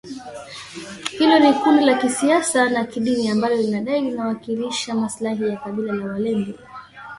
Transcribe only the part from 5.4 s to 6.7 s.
ya kabila la walendu